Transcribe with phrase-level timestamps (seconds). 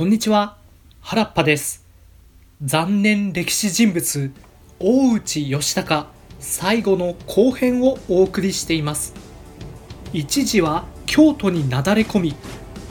[0.00, 0.56] こんにちは。
[1.02, 1.84] 原っぱです。
[2.64, 4.32] 残念歴史人物
[4.78, 6.06] 大内義隆
[6.38, 9.12] 最後の後編をお送りしています。
[10.14, 12.34] 一時は京都になだれ込み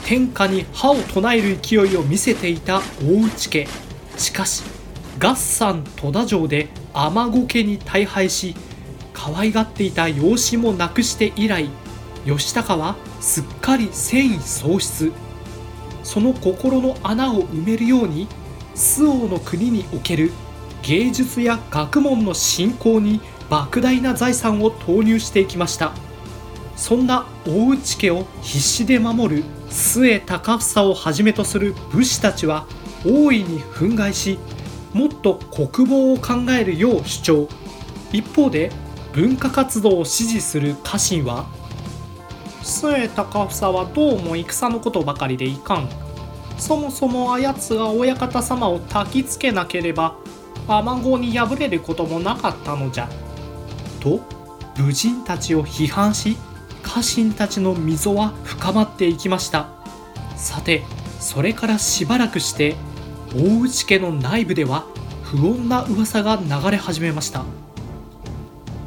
[0.04, 3.66] 天下に歯を唱える勢いを見せていた大内家。
[4.16, 4.62] しかし
[5.18, 8.54] 合算戸田城で尼子家に大敗し
[9.12, 11.68] 可愛がっていた養子も亡くして以来
[12.24, 15.10] 義高はすっかり戦意喪失。
[16.02, 18.26] その心の穴を埋めるように
[18.74, 20.32] 周防の国における
[20.82, 23.20] 芸術や学問の振興に
[23.50, 25.92] 莫大な財産を投入していきました。
[26.76, 32.66] そんな大内家を必死で守る末高房をはじめとする武士たちは
[33.04, 34.38] 大いに憤慨し
[34.94, 37.48] もっと国防を考えるよう主張。
[38.12, 38.72] 一方で
[39.12, 41.46] 文化活動を支持する家臣は
[42.62, 45.88] 末高房はどうも戦のことばかりでいかん。
[46.58, 50.16] そもそもあやつが親方様を焚きつけなければ
[50.68, 53.08] 雨子に敗れることもなかったのじゃ。
[54.00, 54.20] と
[54.76, 56.36] 武人たちを批判し
[56.82, 59.68] 家臣たちの溝は深まっていきました。
[60.36, 60.82] さて
[61.18, 62.76] それからしばらくして
[63.34, 64.84] 大内家の内部では
[65.22, 67.44] 不穏な噂が流れ始めました。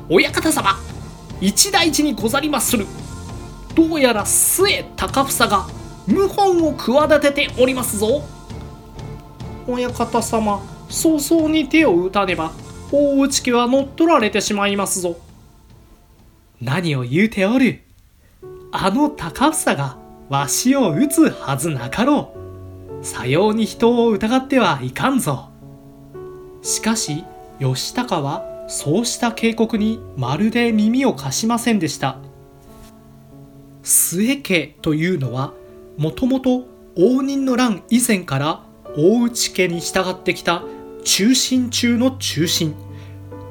[0.09, 0.77] 親方様
[1.41, 2.85] 一大事にござりまする。
[3.75, 5.67] どうやら末高房が
[6.07, 8.21] 謀反を企てておりますぞ。
[9.67, 12.51] 親方様早々に手を打たねば
[12.91, 15.17] 大内家は乗っ取られてしまいますぞ。
[16.61, 17.81] 何を言うておる。
[18.71, 19.97] あの高房が
[20.29, 22.33] わしを撃つはずなかろ
[23.01, 23.05] う。
[23.05, 25.49] さように人を疑ってはいかんぞ。
[26.61, 27.23] しかし
[27.59, 32.17] 義高はそうした警告にまるで耳を貸しませんでした。
[33.83, 35.53] 末家というのは
[35.97, 38.63] もともと応仁の乱以前から
[38.97, 40.63] 大内家に従ってきた
[41.03, 42.75] 中心中の中心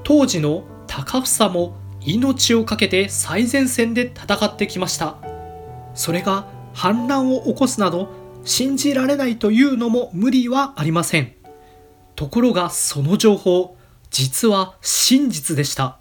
[0.04, 5.16] 当時の高房も命を懸けて最前線で戦ってきました。
[5.94, 8.08] それが反乱を起こすなど
[8.44, 11.32] 信じられないというのも無理はありません。
[12.16, 13.76] ところがその情報
[14.10, 15.98] 実は真実でした。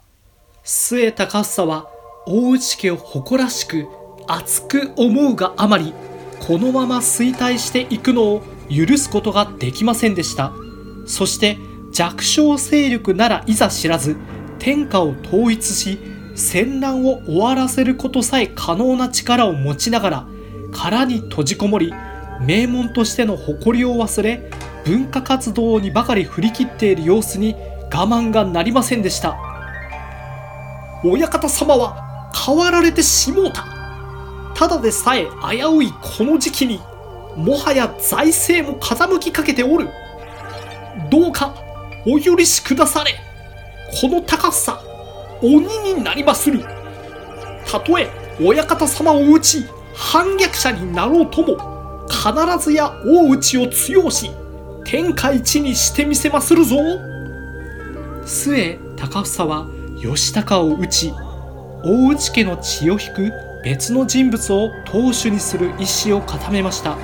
[0.64, 1.88] 末高房は
[2.26, 3.88] 大内家を誇らしく
[4.34, 5.94] 熱く思うがあまり
[6.48, 10.54] このまま衰退していくのを許すことができませんでした。
[11.06, 11.58] そして
[11.92, 14.16] 弱小勢力ならいざ知らず
[14.60, 16.00] 天下を統一し
[16.36, 20.28] 戦乱を終わらせることさえ可能な力を持ちながら
[20.72, 21.94] 殻に閉じこもり
[22.40, 24.50] 名門としての誇りを忘れ
[24.86, 27.56] 文化活動にばかり振り切っている様子に
[27.94, 29.38] 我慢がなりませんでした。
[31.04, 33.81] 親方様は変わられてしもうた。
[34.62, 36.80] ただでさえ危ういこの時期に
[37.36, 39.90] もはや財政も傾きかけておる。
[41.10, 41.56] どうか
[42.06, 43.16] お許しくだされ。
[44.00, 44.80] この高さ
[45.42, 46.64] 鬼になりまする。
[47.66, 48.08] たとえ
[48.40, 54.30] 親方様を討ち反逆者になろうとも必ずや大内を強し
[54.86, 56.76] 天下一にしてみせまするぞ。
[58.28, 59.68] 末高房は
[60.00, 61.12] 義高を討ち
[61.84, 66.98] 大内家の血を引く別の人物を当主にする意思を固めました。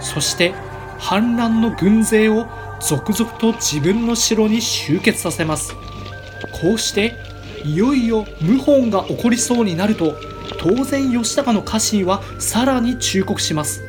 [0.00, 0.54] そして
[0.98, 2.46] 反乱の軍勢を
[2.80, 5.74] 続々と自分の城に集結させます。
[6.60, 7.14] こうして
[7.64, 10.14] いよいよ謀反が起こりそうになると
[10.58, 13.82] 当然義高の家臣はさらに忠告します。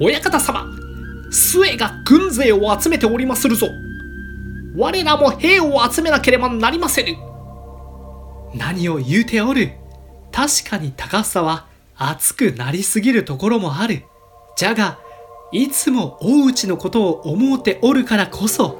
[0.00, 0.66] 親方様
[1.30, 3.68] 末が軍勢を集めておりまするぞ。
[4.74, 7.16] 我らも兵を集めなければなりませぬ。
[8.54, 9.79] 何を言うておる？
[10.32, 14.04] 確かに高さは熱くなりすぎるところもある。
[14.56, 14.98] じゃが
[15.52, 18.78] いつも大内のことを思うておるからこそ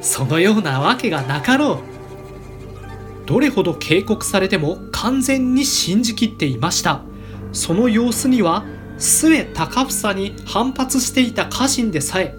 [0.00, 1.78] そのようなわけがなかろう。
[3.26, 7.02] どれほど警告されても完全に信じきっていました。
[7.52, 8.64] その様子には
[8.98, 12.34] 末高房に反発していた家臣でさえ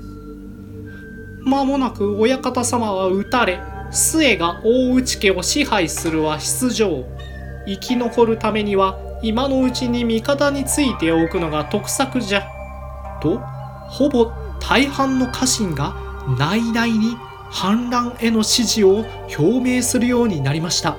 [1.45, 3.61] 間もなく親方様は討たれ
[3.91, 7.05] 末が大内家を支配するは出場
[7.69, 12.47] 生き残るためには今のうちに味方についておくのが得策じゃ。
[13.21, 13.39] と
[13.87, 15.95] ほぼ大半の家臣が
[16.37, 17.15] 内々に
[17.49, 19.05] 反乱への支持を
[19.37, 20.97] 表明するようになりました。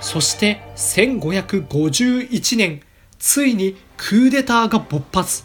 [0.00, 2.80] そして1551年
[3.18, 5.44] ついにクーデターが勃発。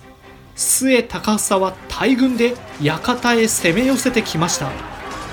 [0.56, 4.70] 末高房は大軍で館へ攻め寄せてきました。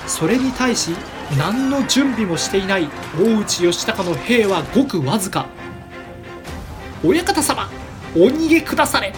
[0.07, 0.95] それに対し
[1.37, 5.45] 何の準備もしていない大内義高の兵はごくわずか。
[7.03, 7.69] 親方様
[8.15, 9.13] お逃げくだされ。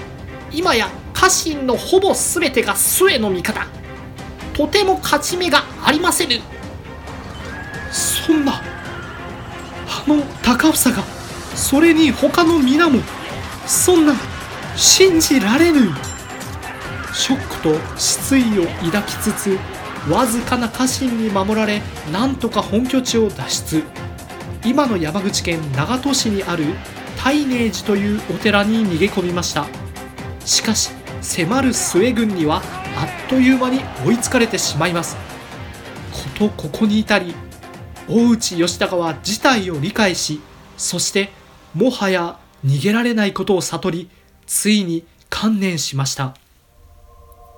[0.51, 3.65] 今や家臣のほぼ全てが末の味方。
[4.53, 6.41] とても勝ち目がありませぬ。
[7.91, 8.61] そんな
[9.87, 11.03] あの高房が
[11.55, 12.99] それに他の皆も
[13.65, 14.13] そんな
[14.75, 15.89] 信じられぬ。
[17.13, 19.57] ショックと失意を抱きつつ
[20.09, 21.81] わずかな家臣に守られ
[22.11, 23.83] なんとか本拠地を脱出。
[24.65, 26.65] 今の山口県長門市にある
[27.23, 29.67] 大寧寺というお寺に逃げ込みました。
[30.43, 32.63] しかし迫る末軍には
[32.95, 35.15] あっという間に追いつかれてしまいます。
[36.11, 37.35] ことここに至り
[38.07, 40.41] 大内義高は事態を理解し
[40.77, 41.29] そして
[41.75, 44.09] もはや逃げられないことを悟り
[44.47, 46.35] ついに観念しました。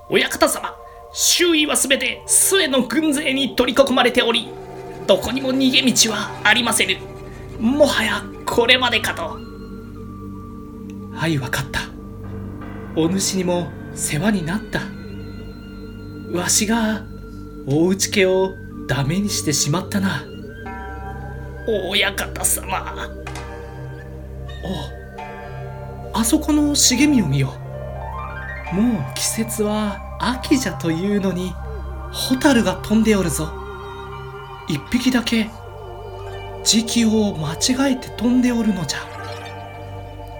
[0.10, 0.83] 親方様
[1.14, 4.50] 周囲は全て末の軍勢に取り囲まれており
[5.06, 6.98] どこにも逃げ道はありませぬ。
[7.60, 9.38] もはやこれまでかと。
[11.14, 11.82] はい分かった。
[12.96, 14.82] お主にも世話になった。
[16.36, 17.04] わしが
[17.68, 18.54] 大内家を
[18.88, 20.24] ダメにしてしまったな。
[21.90, 23.10] 親方様。
[26.14, 27.54] おあそこの茂みを見よ
[28.72, 31.54] もう季節は秋じゃというのに
[32.12, 33.52] 蛍が飛んでおるぞ。
[34.68, 35.50] 一匹だけ
[36.64, 39.00] 時期を間違えて飛んでおるのじゃ。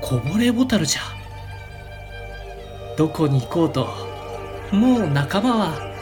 [0.02, 1.02] こぼれボタルじゃ。
[2.98, 3.90] どこに行こうと
[4.72, 5.94] もう仲間は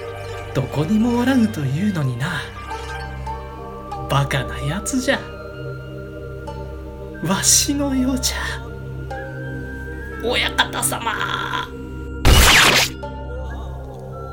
[0.53, 2.41] どこにもおらぬというのにな。
[4.09, 5.19] バカなやつじゃ。
[7.23, 8.37] わしのようじゃ。
[10.23, 11.80] 親方様。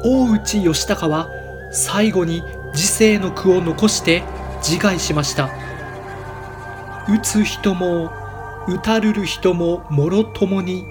[0.04, 1.28] 大内義高は
[1.72, 2.42] 最後に
[2.74, 4.22] 時世の句を残して
[4.62, 5.50] 自害しました。
[7.08, 8.10] 打つ人も
[8.68, 10.84] 打たるる人ももろともに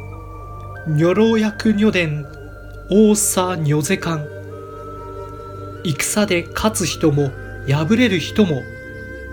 [0.88, 2.26] 如老役如伝
[2.90, 4.26] 王さ如是観
[5.84, 7.30] 戦で勝つ人も
[7.70, 8.62] 敗れる人も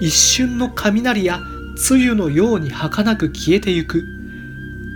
[0.01, 1.41] 一瞬の雷や
[1.91, 4.05] 梅雨のように儚く消えてゆく。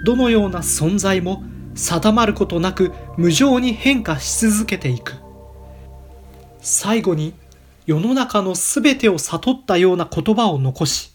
[0.04, 1.42] どのような存在も
[1.78, 5.14] 定まることなく無情に変化し続けていく。
[6.60, 7.34] 最後に
[7.86, 11.12] 世の中の全てを悟ったような言葉を残し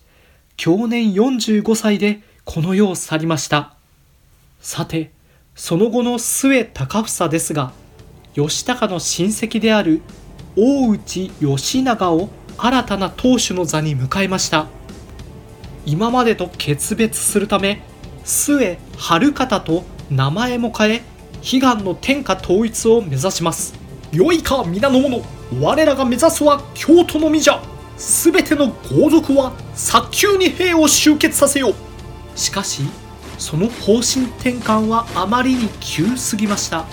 [0.55, 3.75] 去年45歳でこの世を去りました。
[4.61, 5.11] さて
[5.53, 7.73] その後の末高房ですが
[8.33, 10.01] 義高の親戚である
[10.55, 14.67] 大内義長を新たな当主の座に迎えました。
[15.85, 17.81] 今までと決別するため
[18.23, 19.83] 末春方と
[20.13, 21.01] 名前も変え
[21.41, 23.73] 悲願の天下統一を目指します。
[24.11, 25.23] 良いか皆の者
[25.59, 27.59] 我らが目指すは京都のみじゃ。
[27.97, 31.73] 全ての豪族は早急に兵を集結させよう。
[32.35, 32.83] しかし
[33.39, 36.85] その方針転換はあまりに急すぎました。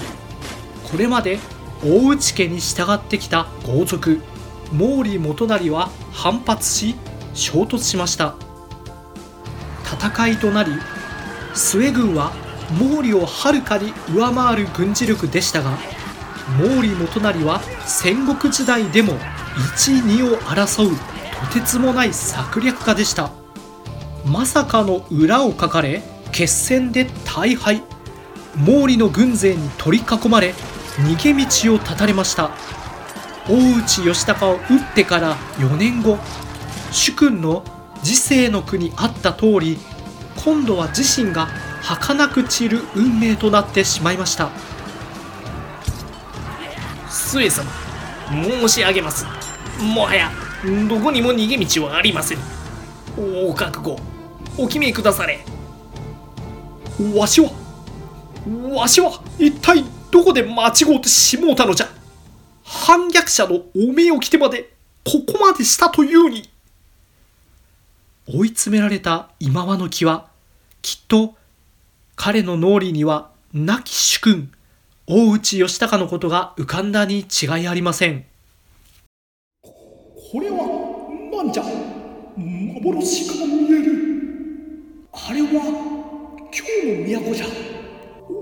[0.90, 1.38] これまで
[1.84, 4.22] 大内家に従ってきた豪族
[4.72, 6.94] 毛利元就は反発し
[7.34, 8.34] 衝突しました。
[9.84, 10.72] 戦いとなり
[11.52, 12.32] 末軍は
[12.78, 15.78] 毛利をはるかに上回る軍事力でしたが
[16.58, 19.14] 毛利元就は戦国時代でも
[19.76, 20.96] 12を争う
[21.52, 23.30] とてつもない策略家でした。
[24.26, 26.02] まさかの裏をかかれ
[26.32, 27.82] 決戦で大敗。
[28.66, 30.54] 毛利の軍勢に取り囲まれ
[30.96, 32.50] 逃げ道を断たれました。
[33.48, 34.60] 大内義高を撃っ
[34.94, 36.18] てから4年後
[36.92, 37.64] 主君の
[38.02, 39.78] 時世の国あった通り
[40.44, 41.48] 今度は自身が
[41.82, 44.50] 儚く散る運命となってしまいました。
[47.08, 47.70] 末様
[48.28, 49.24] 申し上げます。
[49.82, 50.30] もはや
[50.88, 52.38] どこにも逃げ道はありません。
[53.16, 53.98] お覚悟
[54.58, 55.40] お決めくだされ。
[57.14, 57.50] わしは
[58.72, 61.88] わしは一体どこで間違うてしもうたのじゃ。
[62.62, 66.48] 反逆者のお面を着てまでここまでしたというに。
[68.32, 70.28] 追い詰められた今和の木は
[70.82, 71.34] きっと
[72.22, 74.52] 彼の脳裏には亡き主君
[75.06, 78.26] 大内義高のことが浮かんだに違いありません。
[79.64, 80.58] これは
[81.32, 81.62] 何じゃ
[82.36, 83.92] 幻が見える。
[85.14, 85.62] あれは
[86.52, 86.62] 京
[87.10, 87.46] の都じゃ。
[88.28, 88.34] お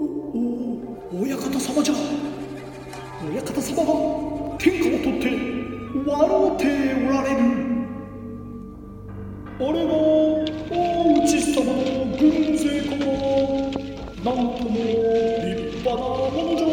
[1.17, 1.95] お親方様じゃ。
[3.31, 3.93] 親方様が
[4.59, 5.31] 天下を取って
[6.05, 6.65] 笑うて
[7.07, 7.43] おられる。
[9.61, 9.98] あれは
[14.43, 16.67] も立派なものじゃ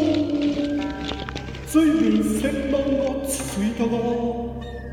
[1.66, 3.92] 随分戦乱が続いたが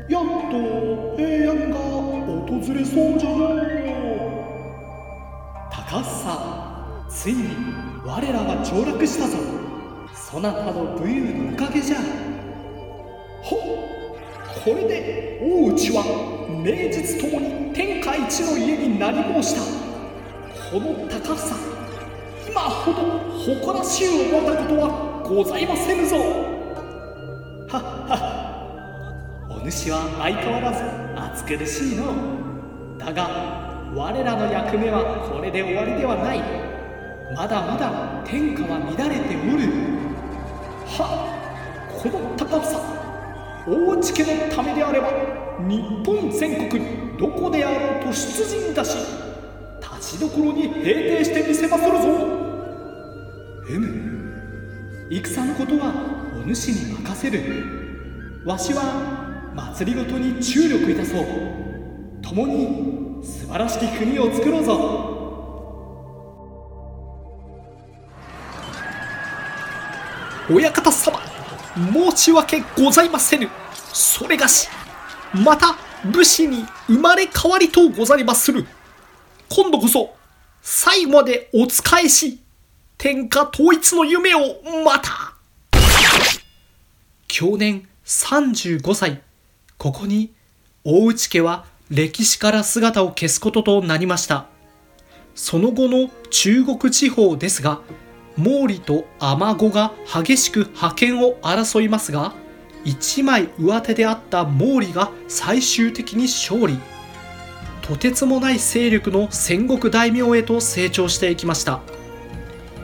[0.08, 0.54] やっと
[1.16, 1.76] 平安が
[2.46, 3.28] 訪れそうじゃ。
[3.30, 3.38] の
[5.70, 7.48] 高さついに
[8.04, 9.38] 我らは上洛したぞ。
[10.14, 11.98] そなたの武勇のおかげじゃ。
[13.42, 13.56] ほ
[14.64, 16.02] これで大内は
[16.62, 19.60] 名実ともに天下一の家になり申した。
[20.70, 21.83] この高房
[22.48, 22.98] 今ほど
[23.38, 26.16] 誇らしゅう思ったことはございませぬぞ。
[26.16, 28.14] はっは
[29.50, 30.82] お主は相変わらず
[31.42, 32.04] 暑苦しいの。
[32.98, 36.42] だが我らの役目はこれで終わりではない。
[37.34, 39.72] まだまだ天下は乱れておる。
[40.86, 40.98] は
[42.02, 42.94] この高房
[43.66, 45.08] 大内家のためであれば
[45.66, 49.23] 日本全国どこであろうと出陣だし
[50.14, 52.08] ちどころに平定してみせまするぞ。
[53.68, 55.92] M 戦のことは
[56.40, 58.42] お主に任せる。
[58.44, 61.24] わしは祭りごとに注力いたそう。
[62.22, 65.10] 共に素晴らしき国を作ろうぞ。
[70.50, 71.18] 親方様
[71.92, 73.48] 申し訳ございませぬ。
[73.92, 74.68] それがし
[75.32, 75.74] また
[76.12, 78.66] 武士に生まれ変わりとござりまする
[79.54, 80.12] 今度こそ
[80.62, 82.40] 最後までお仕えし
[82.98, 84.40] 天下統一の夢を
[84.84, 85.34] また。
[87.28, 89.22] 去年35歳。
[89.78, 90.32] ここに
[90.82, 94.46] 大内家は歴史から姿を消すこととなりました。
[95.36, 97.80] その後の中国地方ですが
[98.36, 102.32] 毛利と尼子が激しく覇権を争いますが
[102.84, 106.76] 一枚上手であった毛利が最終的に勝利。
[107.84, 111.80] とてつもない勢力の戦国大名へと成長していきました。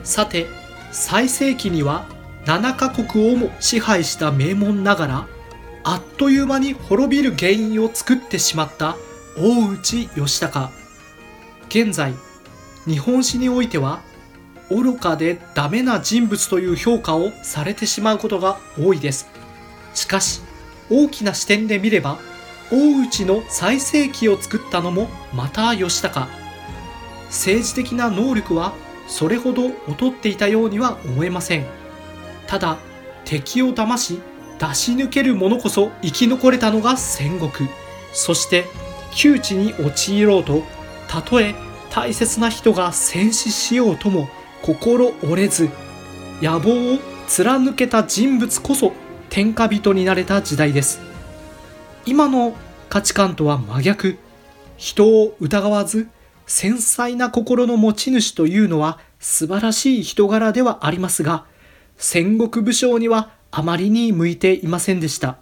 [0.03, 0.45] さて
[0.91, 2.05] 最盛期には
[2.45, 5.27] 7カ国をも支配した名門ながら
[5.83, 8.95] あっという間に滅びる原因を作ってしまった
[9.37, 10.69] 大内義高
[11.67, 12.13] 現在
[12.85, 14.01] 日本史においては
[14.69, 19.29] 愚かでダメな人物という評価をされてしまうことが多いです。
[19.93, 20.41] しかし
[20.89, 22.19] 大きな視点で見れば
[22.71, 26.27] 大内の最盛期を作ったのもまた義高。
[27.27, 28.73] 政治的な能力は
[29.07, 31.65] それほど劣っていたようには思えません。
[32.47, 32.77] ただ
[33.25, 34.21] 敵を騙し
[34.59, 37.69] 出し抜ける者こそ生き残れたのが戦国。
[38.13, 38.65] そして
[39.13, 40.63] 窮地に陥ろうと
[41.07, 41.55] たとえ
[41.89, 44.29] 大切な人が戦死しようとも
[44.61, 45.69] 心折れず
[46.41, 48.93] 野望を貫けた人物こそ
[49.29, 51.10] 天下人になれた時代です。
[52.05, 52.55] 今の
[52.89, 54.17] 価値観とは真逆。
[54.77, 56.09] 人を疑わず
[56.47, 61.45] 繊細な心の持ち主というのは素晴らしい人柄ではありますが
[61.97, 65.37] 戦国武将にはあまりに向いていませんでした。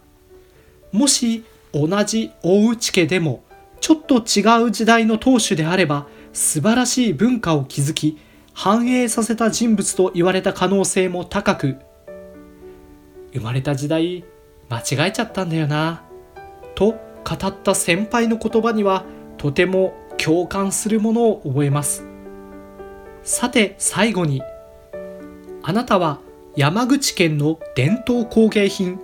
[0.92, 3.42] もし同じ大内家でも
[3.80, 8.18] ちょっと違う時代の当主であれば素晴らしい文化を築き
[8.52, 11.76] 反映させた人物と言われた可能性も高く。
[13.32, 14.24] 生まれた時代
[14.68, 16.09] 間違えちゃったんだよな。
[16.80, 19.04] と語った先輩の言葉には
[19.36, 22.06] とても共感するものを覚えます。
[23.22, 24.42] さて最後に
[25.62, 26.20] あなたは
[26.56, 28.98] 山口県の伝統工芸品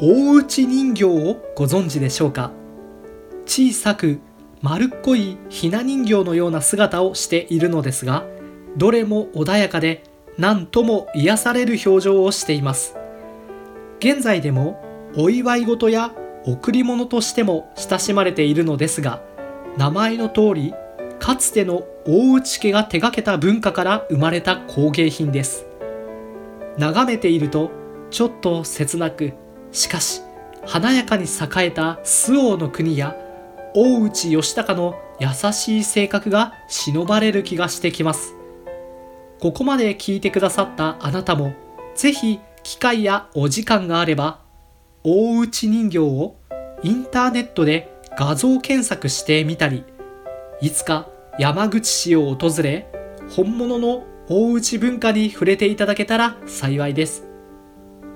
[0.00, 2.50] 大内人形をご存知でしょうか？
[3.46, 4.18] 小さく
[4.60, 8.26] 丸っこいひな人形のような姿をしているのですが
[8.76, 10.02] どれも穏やかで
[10.36, 12.96] 何とも癒される表情をしています。
[14.00, 14.82] 現在でも
[15.16, 16.12] お祝い事や
[16.46, 19.22] 贈り物としても親しまれているのですが
[19.76, 20.74] 名前の通り
[21.18, 25.66] かつての大内家が手掛けた文化から生まれた工芸品です。
[26.76, 27.70] 眺めていると
[28.10, 29.32] ちょっと切なく
[29.72, 30.20] しかし
[30.66, 33.16] 華やかに栄えた周防の国や
[33.74, 38.34] 大内義高の優しい性格が忍ばれる気がしてきます。
[39.40, 41.54] ここまで聞いてくださったあなたも
[41.94, 44.40] ぜひ機会やお時間があれば
[45.06, 46.36] 大内人形を
[46.82, 49.84] インターネットで画像検索してみたり
[50.62, 51.08] いつか
[51.38, 52.90] 山口市を訪れ
[53.28, 57.26] 本物の大内文化に触れていただけたら幸いです。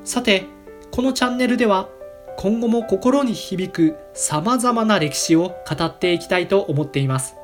[0.03, 0.47] さて
[0.91, 1.91] このチャンネルでは
[2.39, 7.35] 今後も心に響く様々な歴史を語っていきたいと思っています。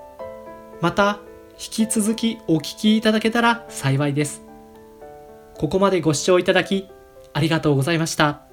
[0.81, 1.21] また
[1.53, 4.43] 引き続きお聞きいただけたら幸いです。
[5.59, 6.89] ここまでご視聴いただき
[7.35, 8.44] ありがとうございました。